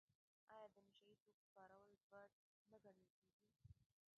[0.53, 2.31] آیا د نشه یي توکو کارول بد
[2.71, 3.35] نه ګڼل کیږي؟